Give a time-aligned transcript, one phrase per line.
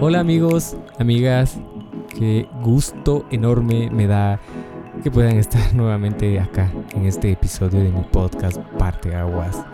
[0.00, 1.58] Hola amigos, amigas,
[2.16, 4.38] qué gusto enorme me da
[5.02, 9.64] que puedan estar nuevamente acá en este episodio de mi podcast Parte Aguas.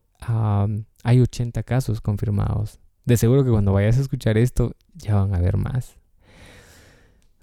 [1.03, 2.81] hay 80 casos confirmados.
[3.05, 5.97] De seguro que cuando vayas a escuchar esto, ya van a ver más.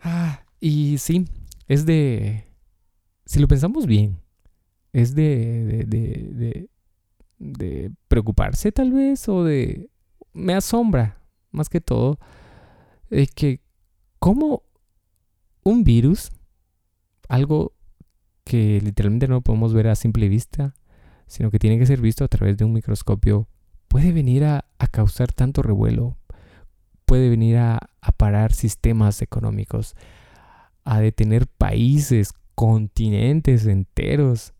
[0.02, 1.26] Ah, y sí,
[1.68, 2.46] es de...
[3.26, 4.20] Si lo pensamos bien,
[4.94, 6.70] es de, de,
[7.38, 9.90] de, preocuparse tal vez o de...
[10.34, 12.20] Me asombra más que todo
[13.10, 13.62] de que
[14.20, 14.64] como
[15.64, 16.32] un virus,
[17.28, 17.74] algo
[18.44, 20.76] que literalmente no podemos ver a simple vista,
[21.28, 23.48] sino que tiene que ser visto a través de un microscopio,
[23.88, 26.18] puede venir a, causar tanto revuelo,
[27.06, 29.96] puede venir a, a, parar sistemas económicos,
[30.84, 34.54] a detener países, continentes enteros,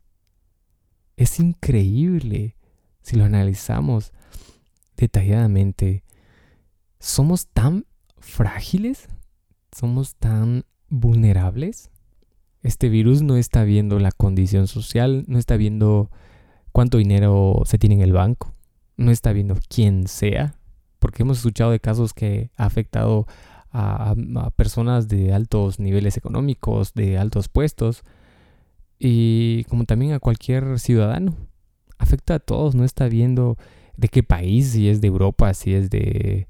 [1.19, 2.56] es increíble
[3.02, 4.13] si lo analizamos
[4.96, 6.06] detalladamente.
[6.97, 7.85] ¿Somos tan
[8.18, 9.09] frágiles?
[9.78, 11.91] ¿Somos tan vulnerables?
[12.63, 16.09] Este virus no está viendo la condición social, no está viendo
[16.72, 18.56] cuánto dinero se tiene en el banco,
[18.96, 20.56] no está viendo quién sea,
[21.00, 23.28] porque hemos escuchado de casos que ha afectado
[23.72, 28.03] a, a personas de altos niveles económicos, de altos puestos,
[29.00, 31.36] y como también a cualquier ciudadano.
[31.98, 33.58] Afecta a todos, no está viendo
[33.96, 36.48] de qué país, si es de Europa, si es de,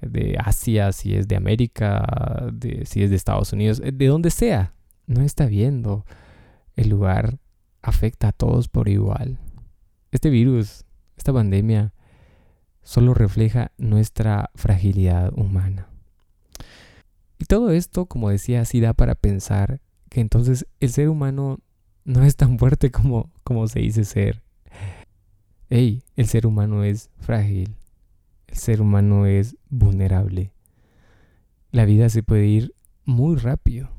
[0.00, 2.52] de Asia, si es de América,
[2.84, 4.74] si es de Estados Unidos, eh, de donde sea.
[5.06, 6.04] No está viendo.
[6.76, 7.38] El lugar
[7.82, 9.38] afecta a todos por igual.
[10.10, 10.84] Este virus,
[11.16, 11.92] esta pandemia,
[12.82, 15.88] solo refleja nuestra fragilidad humana.
[17.38, 21.58] Y todo esto, como decía, sí da para pensar que entonces el ser humano
[22.04, 24.42] no es tan fuerte como, como se dice ser.
[25.68, 27.76] Hey, el ser humano es frágil.
[28.48, 30.52] El ser humano es vulnerable.
[31.70, 32.74] La vida se puede ir
[33.04, 33.90] muy rápido.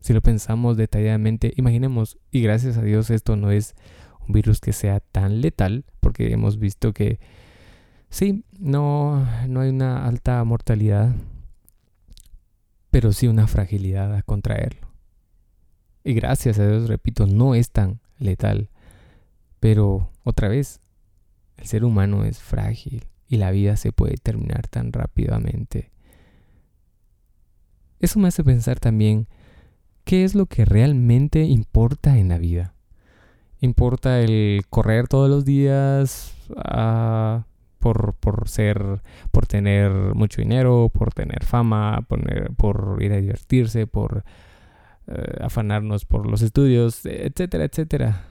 [0.00, 3.74] Si lo pensamos detalladamente, imaginemos, y gracias a Dios esto no es
[4.26, 7.20] un virus que sea tan letal, porque hemos visto que
[8.08, 11.14] sí, no, no hay una alta mortalidad,
[12.90, 14.89] pero sí una fragilidad a contraerlo.
[16.04, 18.70] Y gracias a Dios, repito, no es tan letal.
[19.60, 20.80] Pero otra vez,
[21.56, 25.90] el ser humano es frágil y la vida se puede terminar tan rápidamente.
[28.00, 29.28] Eso me hace pensar también
[30.04, 32.74] qué es lo que realmente importa en la vida.
[33.60, 37.44] ¿Importa el correr todos los días ah,
[37.78, 43.86] por, por, ser, por tener mucho dinero, por tener fama, por, por ir a divertirse,
[43.86, 44.24] por
[45.06, 48.26] eh, afanarnos por los estudios, etcétera, etcétera.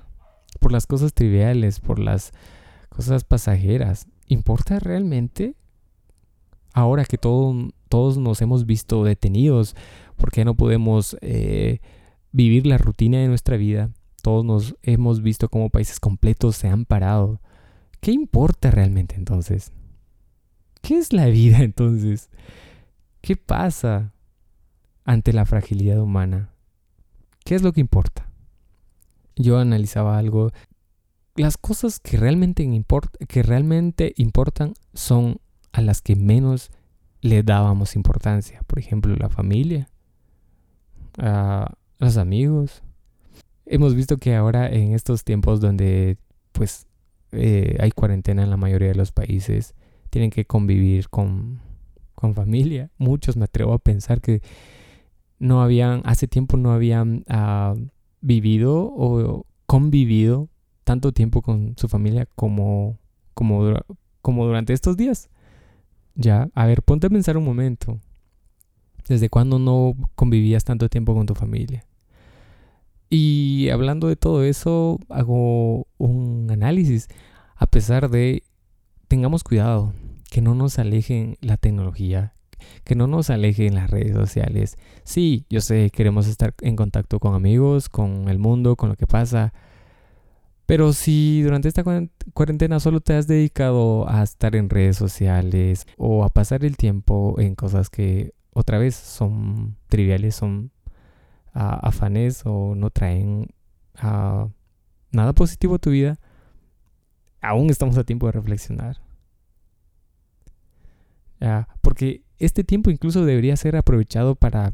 [0.59, 2.31] Por las cosas triviales, por las
[2.89, 4.07] cosas pasajeras.
[4.29, 5.55] ¿importa realmente?
[6.73, 9.75] Ahora que todos nos hemos visto detenidos,
[10.15, 11.79] porque no podemos eh,
[12.31, 13.89] vivir la rutina de nuestra vida?
[14.21, 17.41] Todos nos hemos visto como países completos se han parado.
[17.99, 19.73] ¿Qué importa realmente entonces?
[20.81, 22.29] ¿Qué es la vida entonces?
[23.21, 24.13] ¿Qué pasa
[25.03, 26.53] ante la fragilidad humana?
[27.49, 28.29] ¿Qué es lo que importa?
[29.35, 30.51] Yo analizaba algo.
[31.35, 32.61] Las cosas que realmente,
[34.17, 35.39] importan son
[35.71, 36.69] a las que menos
[37.21, 38.61] le dábamos importancia.
[38.67, 39.89] Por ejemplo, la familia,
[41.97, 42.83] los amigos.
[43.65, 46.19] Hemos visto que ahora en estos tiempos donde
[46.51, 46.85] pues
[47.31, 49.73] eh, hay cuarentena en la mayoría de los países,
[50.11, 51.61] tienen que convivir con,
[52.13, 52.91] con familia.
[52.99, 54.43] Muchos me atrevo a pensar que
[55.39, 57.73] no habían, hace tiempo no habían ah,
[58.21, 60.49] vivido o convivido
[60.83, 62.97] tanto tiempo con su familia como,
[63.33, 63.73] como,
[64.21, 65.29] como durante estos días.
[66.15, 67.99] Ya, a ver, ponte a pensar un momento.
[69.07, 71.85] ¿Desde cuándo no convivías tanto tiempo con tu familia?
[73.09, 77.07] Y hablando de todo eso, hago un análisis.
[77.55, 78.43] A pesar de,
[79.07, 79.93] tengamos cuidado,
[80.29, 82.33] que no nos alejen la tecnología,
[82.83, 84.77] que no nos alejen las redes sociales.
[85.03, 89.07] Sí, yo sé, queremos estar en contacto con amigos, con el mundo, con lo que
[89.07, 89.53] pasa.
[90.65, 91.83] Pero si durante esta
[92.33, 97.35] cuarentena solo te has dedicado a estar en redes sociales o a pasar el tiempo
[97.39, 100.71] en cosas que otra vez son triviales, son
[101.53, 103.47] afanes o no traen
[105.11, 106.19] nada positivo a tu vida,
[107.41, 108.97] aún estamos a tiempo de reflexionar.
[111.81, 114.73] porque este tiempo incluso debería ser aprovechado para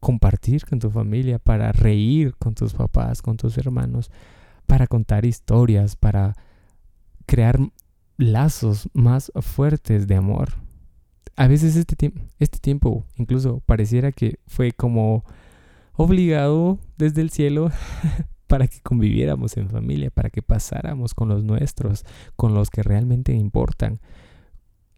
[0.00, 4.10] compartir con tu familia, para reír con tus papás, con tus hermanos,
[4.66, 6.36] para contar historias, para
[7.26, 7.58] crear
[8.16, 10.54] lazos más fuertes de amor.
[11.36, 15.24] A veces este, este tiempo incluso pareciera que fue como
[15.94, 17.70] obligado desde el cielo
[18.46, 22.04] para que conviviéramos en familia, para que pasáramos con los nuestros,
[22.36, 23.98] con los que realmente importan.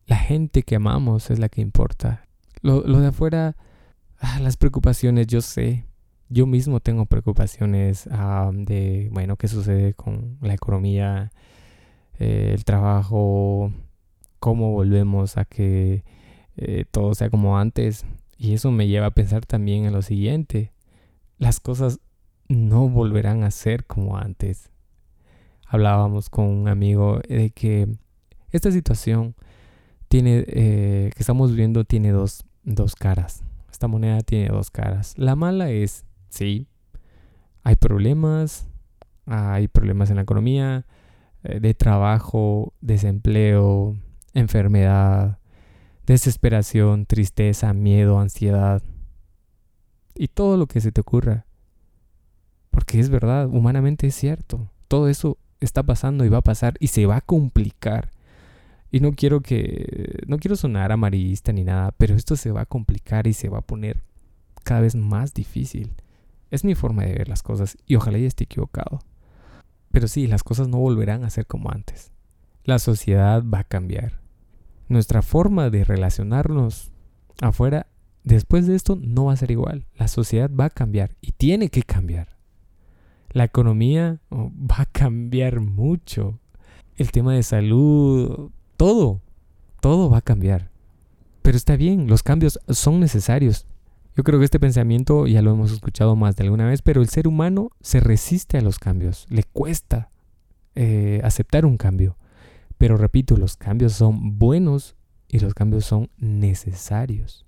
[0.09, 2.27] La gente que amamos es la que importa.
[2.63, 3.55] Lo, de afuera,
[4.19, 5.85] ah, las preocupaciones, yo sé.
[6.29, 11.31] Yo mismo tengo preocupaciones de, bueno, qué sucede con la economía,
[12.19, 13.73] eh, el trabajo,
[14.41, 16.03] cómo volvemos a que
[16.57, 18.05] eh, todo sea como antes.
[18.37, 20.73] Y eso me lleva a pensar también en lo siguiente
[21.39, 22.01] las cosas
[22.49, 24.71] no volverán a ser como antes.
[25.67, 27.89] Hablábamos con un amigo de que
[28.51, 29.35] esta situación
[30.09, 33.43] tiene, eh, que estamos viviendo tiene dos, dos caras.
[33.71, 35.15] Esta moneda tiene dos caras.
[35.17, 36.67] La mala es, sí,
[37.63, 38.67] hay problemas,
[39.27, 40.87] hay problemas en la economía,
[41.45, 43.97] eh, de trabajo, desempleo,
[44.35, 45.39] enfermedad,
[46.07, 48.83] desesperación, tristeza, miedo, ansiedad
[50.15, 51.47] y todo lo que se te ocurra.
[52.71, 54.71] Porque es verdad, humanamente es cierto.
[54.89, 58.13] Todo eso está pasando y va a pasar y se va a complicar.
[58.91, 62.67] Y no quiero que no quiero sonar amarillista ni nada, pero esto se va a
[62.67, 64.03] complicar y se va a poner
[64.65, 65.93] cada vez más difícil.
[66.51, 69.01] Es mi forma de ver las cosas y ojalá ya esté equivocado.
[69.91, 72.13] Pero sí, las cosas no volverán a ser como antes.
[72.65, 74.21] La sociedad va a cambiar.
[74.89, 76.91] Nuestra forma de relacionarnos
[77.41, 77.87] afuera
[78.29, 79.87] Después de esto no va a ser igual.
[79.97, 82.37] La sociedad va a cambiar y tiene que cambiar.
[83.31, 86.39] La economía oh, va a cambiar mucho.
[86.97, 89.21] El tema de salud, todo,
[89.81, 90.71] todo va a cambiar.
[91.43, 93.67] Pero está bien, los cambios son necesarios.
[94.17, 97.11] Yo creo que este pensamiento ya lo hemos escuchado más de alguna vez, pero el
[97.11, 100.11] ser humano se resiste a los cambios, le cuesta
[100.75, 102.17] eh, aceptar un cambio.
[102.79, 104.97] Pero repito, los cambios son buenos
[105.29, 107.45] y los cambios son necesarios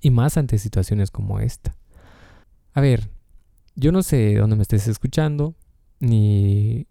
[0.00, 1.76] y más ante situaciones como esta.
[2.72, 3.10] A ver,
[3.74, 5.54] yo no sé dónde me estés escuchando,
[5.98, 6.86] ni,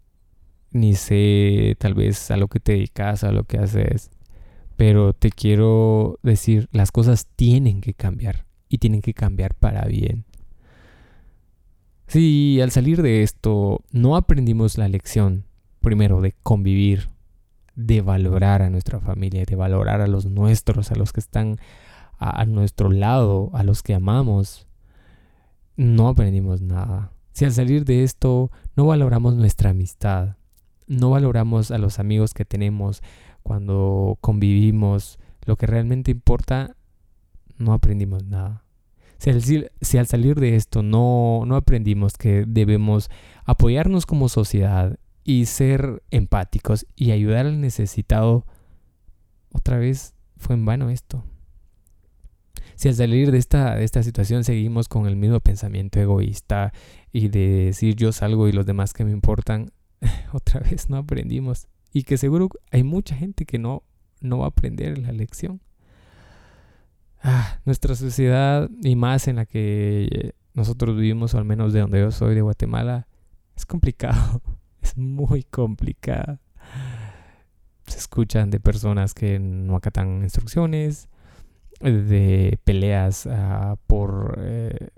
[0.70, 4.10] ni sé tal vez a lo que te dedicas, a lo que haces,
[4.76, 10.24] pero te quiero decir, las cosas tienen que cambiar y tienen que cambiar para bien.
[12.06, 15.44] Si al salir de esto no aprendimos la lección,
[15.80, 17.10] primero, de convivir,
[17.76, 21.58] de valorar a nuestra familia, de valorar a los nuestros, a los que están
[22.18, 24.66] a, nuestro lado, a los que amamos,
[25.76, 27.12] no aprendimos nada.
[27.32, 30.36] Si al salir de esto no valoramos nuestra amistad,
[30.90, 33.00] no valoramos a los amigos que tenemos
[33.44, 36.76] cuando convivimos, lo que realmente importa,
[37.58, 38.64] no aprendimos nada.
[39.18, 39.40] Si al,
[39.80, 43.08] si al, salir de esto no, no aprendimos que debemos
[43.44, 48.44] apoyarnos como sociedad y ser empáticos y ayudar al necesitado,
[49.52, 51.22] otra vez fue en vano esto.
[52.74, 56.72] Si al salir de esta, de esta situación seguimos con el mismo pensamiento egoísta
[57.12, 59.70] y de decir yo salgo y los demás que me importan,
[60.32, 61.68] otra vez no aprendimos.
[61.92, 63.82] Y que seguro hay mucha gente que no,
[64.20, 65.60] no va a aprender la lección.
[67.22, 72.00] Ah, nuestra sociedad y más en la que nosotros vivimos, o al menos de donde
[72.00, 73.06] yo soy, de Guatemala,
[73.56, 74.42] es complicado.
[74.82, 76.40] Es muy complicada.
[77.86, 81.10] Se escuchan de personas que no acatan instrucciones,
[81.80, 84.88] de peleas uh, por eh,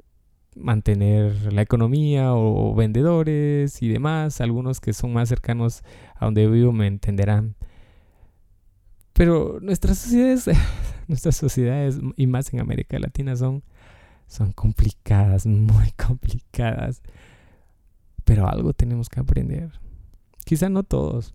[0.54, 4.40] mantener la economía o vendedores y demás.
[4.40, 5.82] Algunos que son más cercanos
[6.16, 7.56] a donde vivo me entenderán.
[9.12, 10.50] Pero nuestras sociedades,
[11.08, 13.62] nuestras sociedades y más en América Latina son,
[14.26, 17.02] son complicadas, muy complicadas.
[18.24, 19.72] Pero algo tenemos que aprender.
[20.44, 21.34] Quizá no todos,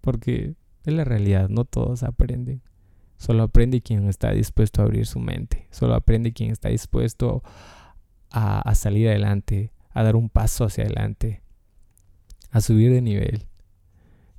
[0.00, 2.62] porque es la realidad, no todos aprenden.
[3.16, 5.66] Solo aprende quien está dispuesto a abrir su mente.
[5.70, 7.42] Solo aprende quien está dispuesto
[8.36, 11.42] a, salir adelante, a dar un paso hacia adelante,
[12.50, 13.46] a subir de nivel.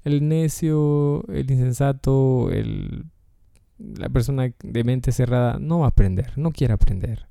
[0.03, 3.05] El necio, el insensato, el,
[3.77, 7.27] la persona de mente cerrada no va a aprender, no quiere aprender.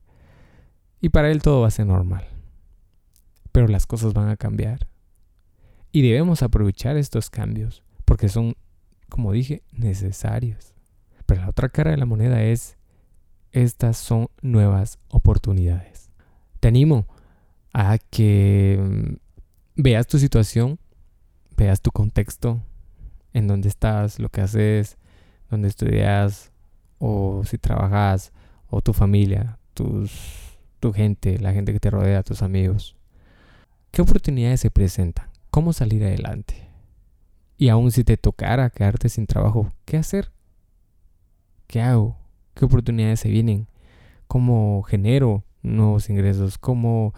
[1.01, 2.25] Y para él todo va a ser normal
[3.55, 4.89] pero las cosas van a cambiar.
[5.93, 8.57] Y debemos aprovechar estos cambios, porque son,
[9.09, 10.75] como dije, necesarios.
[11.25, 12.77] Pero la otra cara de la moneda es,
[13.53, 15.94] estas son nuevas oportunidades.
[16.65, 17.07] Te animo
[17.75, 20.79] a que mm, veas tu situación,
[21.59, 22.63] veas tu contexto,
[23.35, 24.97] en donde estás, lo que haces,
[25.51, 26.53] donde estudias,
[26.99, 28.33] o si trabajas,
[28.71, 32.97] o tu familia, tus, tu gente, la gente que te rodea, tus amigos.
[33.91, 35.29] ¿Qué oportunidades se presentan?
[35.51, 36.67] ¿Cómo salir adelante?
[37.59, 40.33] Y aún si te tocara quedarte sin trabajo, ¿qué hacer?
[41.67, 42.17] ¿Qué hago?
[42.55, 43.69] ¿Qué oportunidades se vienen?
[44.27, 46.59] ¿Cómo genero nuevos ingresos?
[46.59, 47.13] ¿Cómo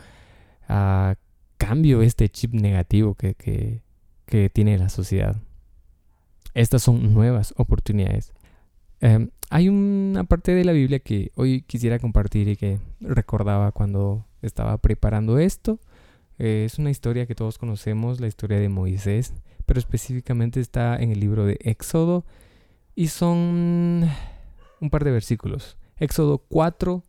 [0.69, 1.15] uh,
[1.59, 5.37] cambio este chip negativo que, que, tiene la sociedad?
[6.55, 8.33] Estas son nuevas oportunidades.
[9.03, 14.25] Um, hay una parte de la Biblia que hoy quisiera compartir y que recordaba cuando
[14.43, 15.79] estaba preparando esto.
[16.39, 19.35] Eh, es una historia que todos conocemos, la historia de Moisés,
[19.67, 22.25] pero específicamente está en el libro de Éxodo
[22.95, 24.09] y son
[24.81, 25.77] un par de versículos.
[25.99, 27.03] Éxodo 4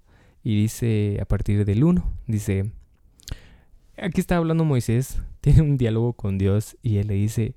[0.47, 2.71] y dice a partir del 1, dice,
[3.97, 7.55] aquí está hablando Moisés, tiene un diálogo con Dios y él le dice,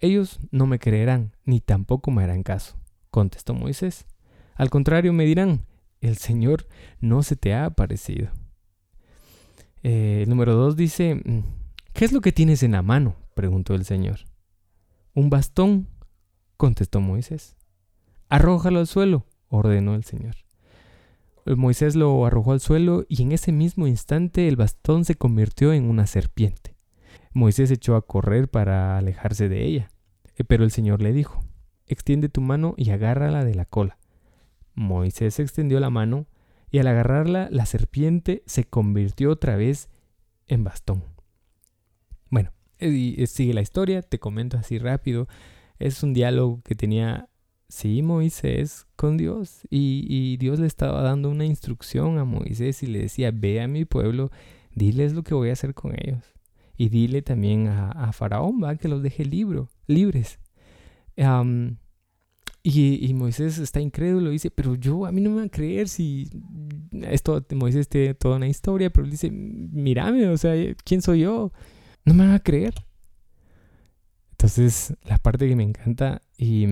[0.00, 2.78] ellos no me creerán ni tampoco me harán caso,
[3.10, 4.06] contestó Moisés.
[4.54, 5.66] Al contrario me dirán,
[6.00, 6.66] el Señor
[6.98, 8.30] no se te ha aparecido.
[9.82, 11.40] Eh, el número dos dice, mm,
[11.92, 13.16] ¿qué es lo que tienes en la mano?
[13.34, 14.20] preguntó el Señor.
[15.12, 15.88] Un bastón,
[16.56, 17.54] contestó Moisés.
[18.30, 20.43] Arrójalo al suelo, ordenó el Señor.
[21.46, 25.88] Moisés lo arrojó al suelo y en ese mismo instante el bastón se convirtió en
[25.88, 26.74] una serpiente.
[27.32, 29.90] Moisés echó a correr para alejarse de ella,
[30.36, 31.44] eh, pero el Señor le dijo,
[31.86, 33.98] extiende tu mano y agárrala de la cola.
[34.74, 36.26] Moisés extendió la mano
[36.70, 39.88] y al agarrarla la serpiente se convirtió otra vez
[40.46, 41.04] en bastón.
[42.30, 45.28] Bueno, sigue la historia, te comento así rápido.
[45.78, 47.28] Es un diálogo que tenía,
[47.68, 53.00] sí, Moisés con Dios y, Dios le estaba dando una instrucción a Moisés y le
[53.00, 54.30] decía, ve a mi pueblo,
[54.74, 56.22] diles lo que voy a hacer con ellos.
[56.76, 60.38] Y dile también a, Faraón, va, que los deje libres.
[62.66, 66.30] Y, Moisés está incrédulo, dice, pero yo, a mí no me van a creer si
[67.02, 70.54] esto, Moisés tiene toda una historia, pero dice, mírame, o sea,
[70.84, 71.52] ¿quién soy yo?
[72.04, 72.74] No me van a creer.
[74.32, 76.66] Entonces, la parte que me encanta y,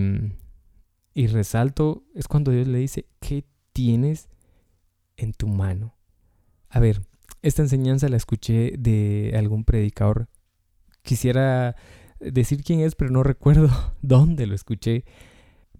[1.14, 4.28] y resalto es cuando Dios le dice, ¿qué tienes
[5.16, 5.94] en tu mano?
[6.68, 7.02] A ver,
[7.42, 10.28] esta enseñanza la escuché de algún predicador.
[11.02, 11.76] Quisiera
[12.20, 13.68] decir quién es, pero no recuerdo
[14.02, 15.04] dónde lo escuché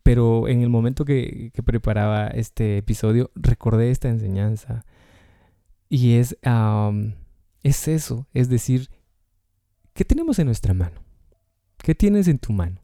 [0.02, 4.84] pero en el momento que, preparaba este episodio, recordé esta enseñanza.
[5.88, 6.36] Y es,
[7.62, 8.88] es eso, es decir,
[9.92, 11.02] ¿qué tenemos en nuestra mano?
[11.78, 12.80] ¿Qué tienes en tu mano?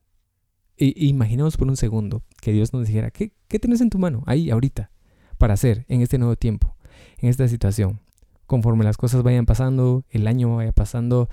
[0.80, 4.50] imaginemos por un segundo que Dios nos dijera, ¿qué, ¿qué tienes en tu mano ahí,
[4.50, 4.90] ahorita,
[5.38, 6.76] para hacer en este nuevo tiempo,
[7.18, 8.00] en esta situación?
[8.46, 11.28] Conforme las cosas vayan pasando, el año vaya pasando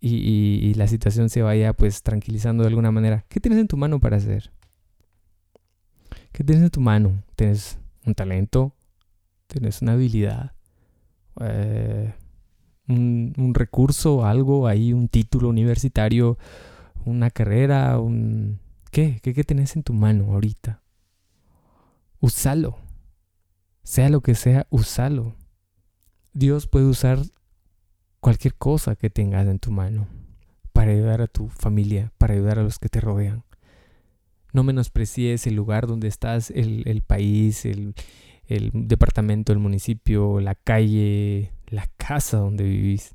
[0.00, 3.76] y, y la situación se vaya pues tranquilizando de alguna manera, ¿qué tienes en tu
[3.76, 4.52] mano para hacer?
[6.32, 7.22] ¿Qué tienes en tu mano?
[7.36, 8.72] ¿Tienes un talento?
[9.46, 10.52] ¿Tienes una habilidad?
[11.40, 12.12] Eh,
[12.88, 16.38] un, recurso, algo ahí, un título universitario,
[17.04, 18.60] una carrera, un...
[18.98, 19.20] ¿Qué?
[19.22, 20.82] ¿Qué, ¿Qué tenés en tu mano ahorita?
[22.18, 22.78] Úsalo.
[23.84, 25.36] Sea lo que sea, úsalo.
[26.32, 27.20] Dios puede usar
[28.18, 30.08] cualquier cosa que tengas en tu mano
[30.72, 33.44] para ayudar a tu familia, para ayudar a los que te rodean.
[34.52, 37.94] No menosprecies el lugar donde estás, el, país, el
[38.48, 43.14] departamento, el municipio, la calle, la casa donde vivís.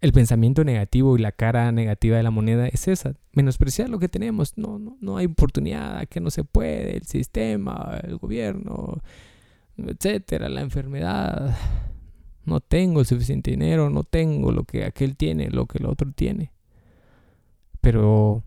[0.00, 4.08] El pensamiento negativo y la cara negativa de la moneda es esa, menospreciar lo que
[4.08, 4.58] tenemos.
[4.58, 9.00] No, no, no hay oportunidad, que no se puede, el sistema, el gobierno,
[9.78, 11.56] etcétera, la enfermedad.
[12.44, 16.52] No tengo suficiente dinero, no tengo lo que aquel tiene, lo que el otro tiene.
[17.80, 18.44] Pero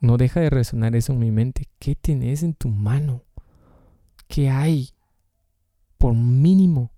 [0.00, 1.68] no deja de resonar eso en mi mente.
[1.78, 3.22] ¿Qué tienes en tu mano?
[4.26, 4.90] ¿Qué hay?
[5.98, 6.92] Por mínimo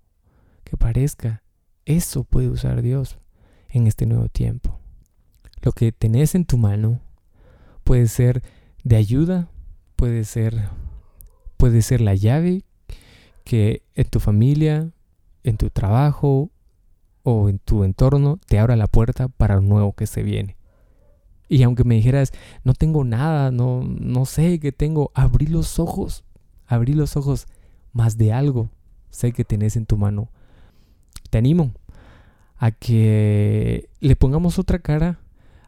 [0.63, 1.43] que parezca,
[1.83, 3.19] eso puede usar Dios
[3.75, 4.79] en este nuevo tiempo.
[5.61, 7.01] Lo que tenés en tu mano
[7.83, 8.41] puede ser
[8.83, 9.49] de ayuda,
[9.95, 10.69] puede ser
[11.57, 12.63] puede ser la llave
[13.43, 14.91] que en tu familia,
[15.43, 16.51] en tu trabajo
[17.23, 20.57] o en tu entorno te abra la puerta para lo nuevo que se viene.
[21.47, 26.23] Y aunque me dijeras, no tengo nada, no, no sé qué tengo, abrí los ojos,
[26.65, 27.45] abrí los ojos,
[27.93, 28.69] más de algo
[29.09, 30.29] sé que tenés en tu mano.
[31.29, 31.71] Te animo
[32.57, 35.19] a que le pongamos otra cara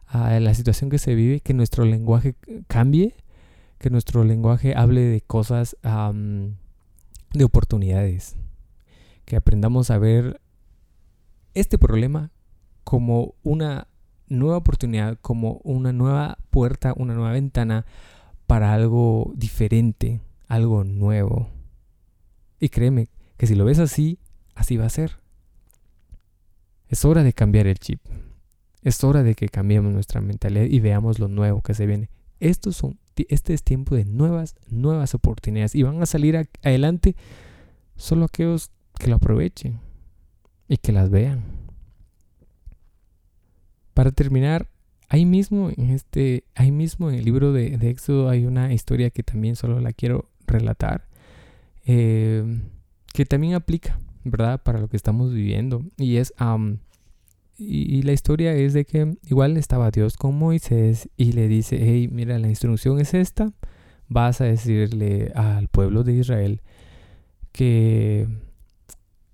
[0.06, 2.34] a la situación que se vive, que nuestro lenguaje
[2.66, 3.14] cambie,
[3.78, 8.36] que nuestro lenguaje hable de cosas, de oportunidades,
[9.24, 10.40] que aprendamos a ver
[11.54, 12.30] este problema
[12.84, 13.88] como una
[14.28, 17.84] nueva oportunidad, como una nueva puerta, una nueva ventana
[18.46, 21.50] para algo diferente, algo nuevo.
[22.60, 24.18] Y créeme que si lo ves así,
[24.54, 25.18] así va a ser.
[26.88, 28.00] Es hora de cambiar el chip.
[28.82, 32.10] Es hora de que cambiemos nuestra mentalidad y veamos lo nuevo que se viene.
[32.40, 37.16] Estos son, este es tiempo de nuevas, nuevas oportunidades y van a salir adelante
[37.96, 39.80] solo aquellos que lo aprovechen
[40.68, 41.42] y que las vean.
[43.94, 44.68] Para terminar,
[45.08, 49.22] ahí mismo en este, ahí mismo en el libro de, Éxodo hay una historia que
[49.22, 51.08] también solo la quiero relatar,
[51.84, 52.60] eh,
[53.12, 54.62] que también aplica, ¿verdad?
[54.62, 55.82] Para lo que estamos viviendo.
[55.96, 56.32] Y es,
[57.58, 62.08] y, la historia es de que igual estaba Dios con Moisés y le dice, hey,
[62.10, 63.52] mira, la instrucción es esta,
[64.06, 66.62] vas a decirle al pueblo de Israel
[67.50, 68.28] que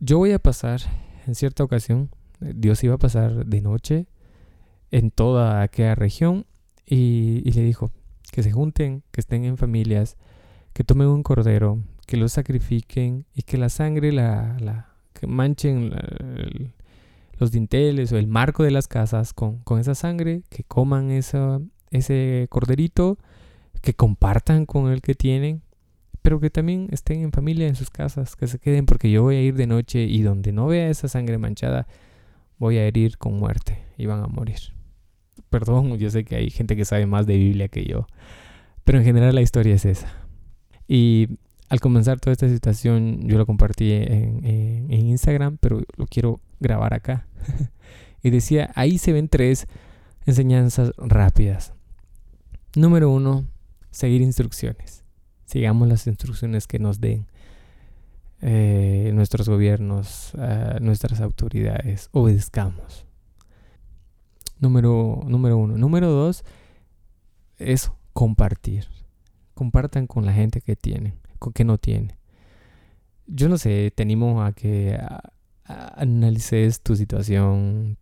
[0.00, 0.80] yo voy a pasar
[1.26, 2.10] en cierta ocasión,
[2.40, 4.06] Dios iba a pasar de noche
[4.90, 6.46] en toda aquella región
[6.86, 7.90] y, le dijo
[8.32, 10.16] que se junten, que estén en familias,
[10.72, 14.94] que tomen un cordero, que lo sacrifiquen y que la sangre la, la
[15.26, 15.92] manchen
[17.38, 21.60] los dinteles o el marco de las casas con, con esa sangre, que coman esa,
[21.90, 23.18] ese corderito,
[23.80, 25.62] que compartan con el que tienen,
[26.22, 29.36] pero que también estén en familia en sus casas, que se queden porque yo voy
[29.36, 31.86] a ir de noche y donde no vea esa sangre manchada,
[32.58, 34.74] voy a herir con muerte y van a morir
[35.54, 38.08] perdón, yo sé que hay gente que sabe más de Biblia que yo,
[38.82, 40.12] pero en general la historia es esa.
[40.88, 41.28] Y
[41.68, 47.26] al comenzar toda esta situación, yo lo compartí en, Instagram, pero lo quiero grabar acá.
[48.22, 49.66] y decía, ahí se ven tres
[50.26, 51.74] enseñanzas rápidas.
[52.74, 53.46] Número uno,
[53.90, 55.04] seguir instrucciones.
[55.44, 57.26] Sigamos las instrucciones que nos den
[58.40, 62.08] eh, nuestros gobiernos, eh, nuestras autoridades.
[62.12, 63.06] Obedezcamos.
[64.58, 65.76] Número, número uno.
[65.76, 66.44] Número dos,
[67.58, 68.86] eso, compartir.
[69.54, 72.18] Compartan con la gente que tienen, con que no tiene.
[73.26, 74.98] Yo no sé, te animo a que
[75.64, 77.98] analices tu situación.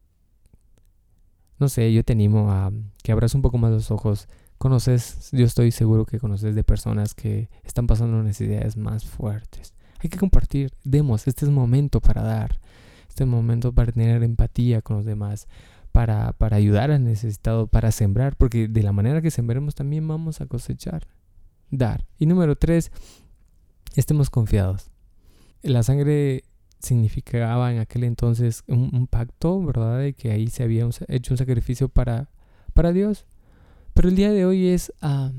[1.58, 2.72] No sé, yo te animo a
[3.02, 4.28] que abras un poco más los ojos.
[4.58, 9.74] Conoces, yo estoy seguro que conoces de personas que están pasando necesidades más fuertes.
[10.00, 12.60] Hay que compartir, demos, este es momento para dar.
[13.08, 15.46] Este es momento para tener empatía con los demás
[15.92, 20.40] para, para ayudar al necesitado, para sembrar, porque de la manera que sembremos también vamos
[20.40, 21.06] a cosechar,
[21.70, 22.06] dar.
[22.18, 22.90] Y número tres,
[23.94, 24.90] estemos confiados.
[25.62, 26.44] La sangre
[26.82, 29.98] significaba en aquel entonces un, pacto, ¿verdad?
[30.00, 32.30] De que ahí se había hecho un sacrificio para,
[32.74, 33.26] para Dios.
[33.94, 35.32] Pero el día de hoy es ah,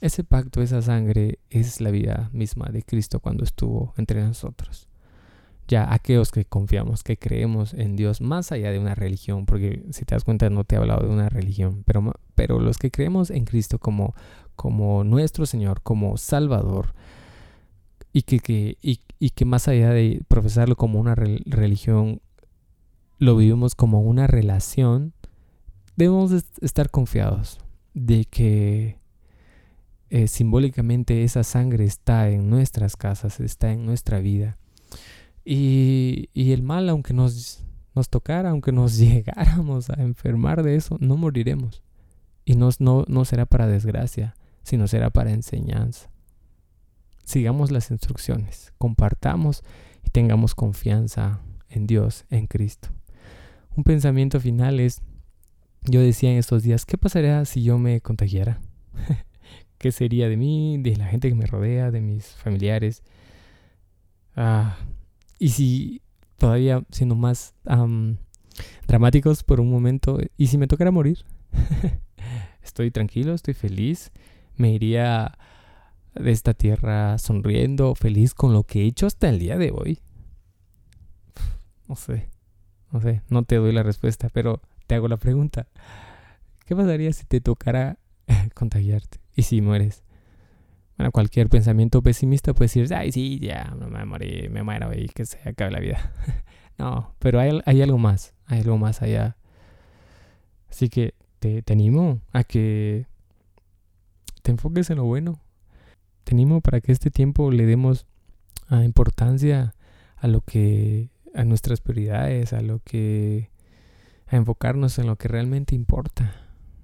[0.00, 4.88] ese pacto, esa sangre, es la vida misma de Cristo cuando estuvo entre nosotros
[5.68, 10.04] ya aquellos que confiamos, que creemos en Dios más allá de una religión, porque si
[10.04, 13.30] te das cuenta no te he hablado de una religión, pero, pero los que creemos
[13.30, 14.14] en Cristo como,
[14.54, 16.94] como nuestro Señor, como Salvador,
[18.12, 22.20] y que, que, y, y que más allá de profesarlo como una religión,
[23.18, 25.14] lo vivimos como una relación,
[25.96, 27.60] debemos estar confiados
[27.94, 28.98] de que
[30.10, 34.58] eh, simbólicamente esa sangre está en nuestras casas, está en nuestra vida.
[35.44, 40.96] Y, y el mal, aunque nos, nos tocara, aunque nos llegáramos a enfermar de eso,
[41.00, 41.82] no moriremos.
[42.44, 46.10] Y no, no, no será para desgracia, sino será para enseñanza.
[47.26, 49.64] Sigamos las instrucciones, compartamos
[50.04, 52.90] y tengamos confianza en Dios, en Cristo.
[53.76, 55.02] Un pensamiento final es,
[55.82, 58.60] yo decía en estos días, ¿qué pasaría si yo me contagiara?
[59.78, 63.02] ¿Qué sería de mí, de la gente que me rodea, de mis familiares?
[64.36, 64.78] Ah,
[65.40, 66.02] y si
[66.36, 67.56] todavía siendo más
[68.86, 71.24] dramáticos por un momento, ¿y si me tocara morir?
[72.62, 74.12] estoy tranquilo, estoy feliz,
[74.54, 75.36] me iría
[76.20, 80.00] de esta tierra sonriendo, feliz con lo que he hecho hasta el día de hoy.
[81.88, 82.28] No sé,
[82.92, 85.68] no sé, no te doy la respuesta, pero te hago la pregunta.
[86.64, 87.98] ¿Qué pasaría si te tocara
[88.54, 90.02] contagiarte y si mueres?
[90.96, 95.26] Bueno, cualquier pensamiento pesimista puede decir, ay, sí, ya, me morí, me muero y que
[95.26, 96.12] se acabe la vida.
[96.78, 99.36] no, pero hay, hay, algo más, hay algo más allá.
[100.70, 103.06] Así que te, te animo a que
[104.42, 105.38] te enfoques en lo bueno.
[106.26, 108.04] Te para que este tiempo le demos
[108.66, 109.76] ah, importancia
[110.16, 113.50] a lo que, a nuestras prioridades, a lo que,
[114.26, 116.34] a enfocarnos en lo que realmente importa.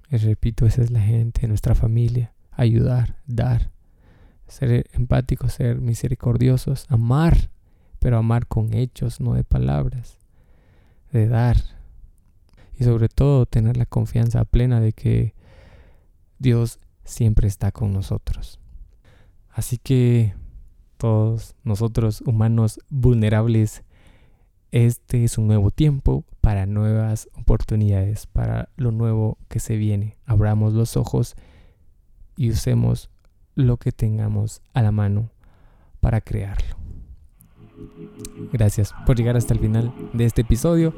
[0.09, 3.73] Y repito, esa es la gente, nuestra familia, ayudar, dar
[4.47, 7.49] ser empáticos, ser misericordiosos, amar,
[7.99, 10.19] pero amar con hechos, no de palabras,
[11.11, 11.57] de dar.
[12.79, 15.33] Y sobre todo tener la confianza plena de que
[16.39, 18.59] Dios siempre está con nosotros.
[19.53, 20.33] Así que
[20.97, 23.83] todos nosotros humanos vulnerables,
[24.71, 30.17] este es un nuevo tiempo para nuevas oportunidades, para lo nuevo que se viene.
[30.25, 31.35] Abramos los ojos
[32.35, 33.09] y usemos
[33.55, 35.29] lo que tengamos a la mano
[35.99, 36.75] para crearlo.
[38.51, 40.93] Gracias por llegar hasta el final de este episodio.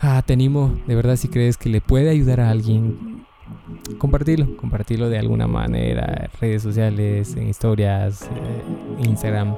[0.00, 3.26] Ah, te animo, de verdad, si crees que le puede ayudar a alguien,
[3.98, 9.56] compartirlo, compartirlo de alguna manera, redes sociales, en historias, eh, Instagram.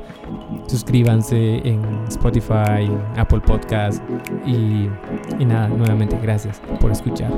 [0.67, 4.03] Suscríbanse en Spotify, Apple Podcast.
[4.47, 4.89] Y,
[5.39, 7.33] y nada, nuevamente, gracias por escuchar.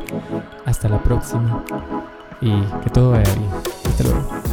[0.64, 1.64] Hasta la próxima
[2.40, 2.50] y
[2.82, 3.50] que todo vaya bien.
[3.84, 4.45] Hasta luego.